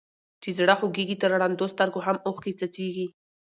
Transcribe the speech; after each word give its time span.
چي 0.41 0.49
زړه 0.59 0.73
خوږيږي 0.79 1.15
تر 1.23 1.29
ړندو 1.41 1.65
سترګو 1.73 1.99
هم 2.07 2.17
اوښکي 2.27 2.51
څڅيږي. 2.59 3.07